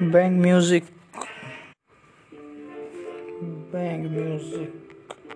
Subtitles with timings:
[0.00, 0.84] bang music.
[3.72, 4.91] Bang music.